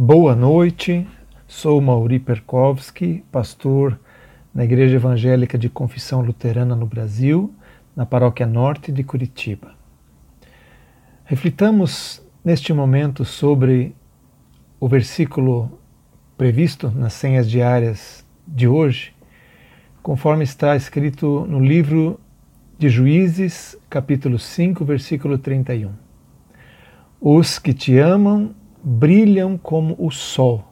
[0.00, 1.08] Boa noite,
[1.48, 3.98] sou Mauri Perkowski, pastor
[4.54, 7.52] na Igreja Evangélica de Confissão Luterana no Brasil,
[7.96, 9.74] na Paróquia Norte de Curitiba.
[11.24, 13.92] Reflitamos neste momento sobre
[14.78, 15.68] o versículo
[16.36, 19.12] previsto nas senhas diárias de hoje,
[20.00, 22.20] conforme está escrito no livro
[22.78, 25.90] de Juízes, capítulo 5, versículo 31.
[27.20, 30.64] Os que te amam brilham como o sol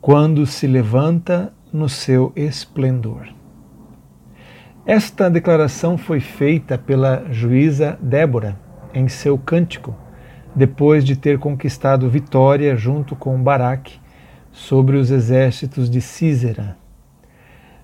[0.00, 3.28] quando se levanta no seu esplendor.
[4.86, 8.58] Esta declaração foi feita pela juíza Débora
[8.94, 9.94] em seu cântico,
[10.54, 14.00] depois de ter conquistado vitória junto com Baraque
[14.50, 16.76] sobre os exércitos de Císera.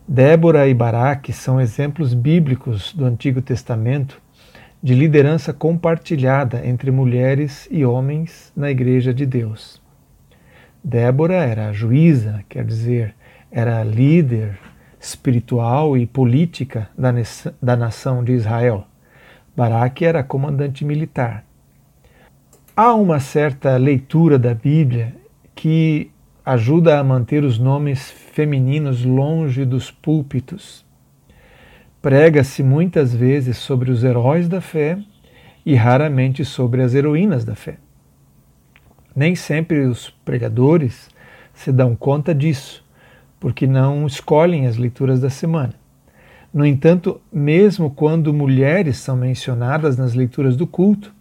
[0.08, 4.20] Débora e Baraque são exemplos bíblicos do Antigo Testamento
[4.82, 9.82] de liderança compartilhada entre mulheres e homens na Igreja de Deus.
[10.82, 13.14] Débora era juíza, quer dizer,
[13.50, 14.58] era líder
[15.00, 17.12] espiritual e política da,
[17.60, 18.86] da nação de Israel.
[19.56, 21.44] Baraque era comandante militar.
[22.76, 25.16] Há uma certa leitura da Bíblia
[25.54, 26.10] que
[26.44, 30.85] ajuda a manter os nomes femininos longe dos púlpitos.
[32.06, 34.96] Prega-se muitas vezes sobre os heróis da fé
[35.64, 37.78] e raramente sobre as heroínas da fé.
[39.12, 41.10] Nem sempre os pregadores
[41.52, 42.84] se dão conta disso,
[43.40, 45.74] porque não escolhem as leituras da semana.
[46.54, 51.12] No entanto, mesmo quando mulheres são mencionadas nas leituras do culto,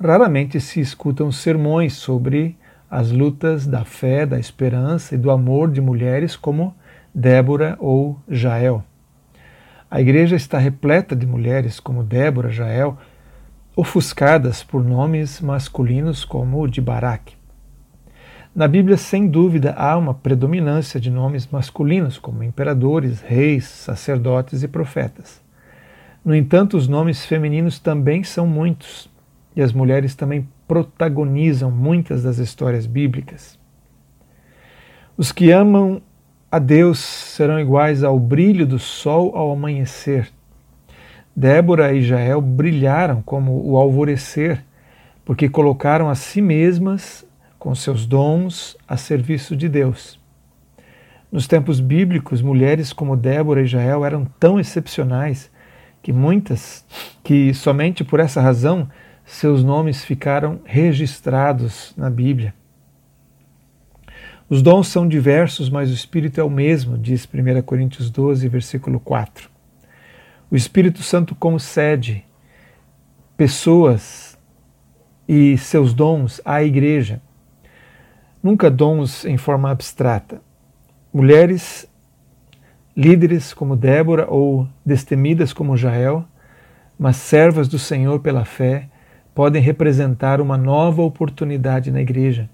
[0.00, 2.56] raramente se escutam sermões sobre
[2.88, 6.76] as lutas da fé, da esperança e do amor de mulheres como
[7.12, 8.84] Débora ou Jael.
[9.90, 12.98] A igreja está repleta de mulheres como Débora, Jael,
[13.74, 17.36] ofuscadas por nomes masculinos como o de Baraque.
[18.54, 24.68] Na Bíblia, sem dúvida, há uma predominância de nomes masculinos, como imperadores, reis, sacerdotes e
[24.68, 25.40] profetas.
[26.24, 29.08] No entanto, os nomes femininos também são muitos,
[29.54, 33.58] e as mulheres também protagonizam muitas das histórias bíblicas.
[35.16, 36.02] Os que amam
[36.50, 40.30] a Deus serão iguais ao brilho do sol ao amanhecer.
[41.36, 44.64] Débora e Jael brilharam como o alvorecer,
[45.24, 47.24] porque colocaram a si mesmas,
[47.58, 50.18] com seus dons, a serviço de Deus.
[51.30, 55.50] Nos tempos bíblicos, mulheres como Débora e Jael eram tão excepcionais
[56.02, 56.84] que muitas,
[57.22, 58.88] que somente por essa razão
[59.26, 62.54] seus nomes ficaram registrados na Bíblia.
[64.50, 68.98] Os dons são diversos, mas o Espírito é o mesmo, diz 1 Coríntios 12, versículo
[68.98, 69.50] 4.
[70.50, 72.24] O Espírito Santo concede
[73.36, 74.38] pessoas
[75.28, 77.20] e seus dons à igreja.
[78.42, 80.40] Nunca dons em forma abstrata.
[81.12, 81.86] Mulheres
[82.96, 86.24] líderes como Débora ou destemidas como Jael,
[86.98, 88.88] mas servas do Senhor pela fé,
[89.34, 92.48] podem representar uma nova oportunidade na igreja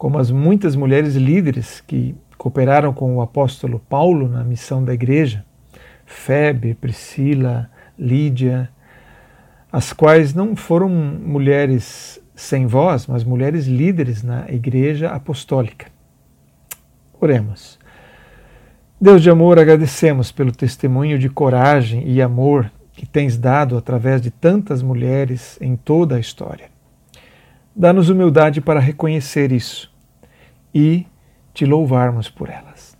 [0.00, 5.44] como as muitas mulheres líderes que cooperaram com o apóstolo Paulo na missão da igreja,
[6.06, 8.70] Febe, Priscila, Lídia,
[9.70, 15.88] as quais não foram mulheres sem voz, mas mulheres líderes na igreja apostólica.
[17.20, 17.78] Oremos.
[18.98, 24.30] Deus de amor, agradecemos pelo testemunho de coragem e amor que tens dado através de
[24.30, 26.70] tantas mulheres em toda a história.
[27.76, 29.89] Dá-nos humildade para reconhecer isso
[30.74, 31.06] e
[31.52, 32.96] te louvarmos por elas.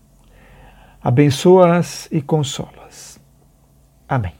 [1.03, 3.21] Abençoa-as e consola-as.
[4.09, 4.40] Amém.